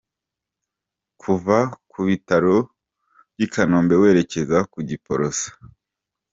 Kuva 1.21 1.57
ku 1.91 1.99
bitaro 2.07 2.55
by’i 3.33 3.47
Kanombe 3.53 3.95
werekeza 4.01 4.57
ku 4.71 4.79
Giporoso. 4.89 5.49